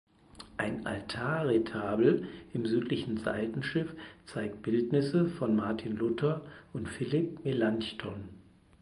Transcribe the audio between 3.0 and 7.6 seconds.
Seitenschiff zeigt Bildnisse von Martin Luther und Philipp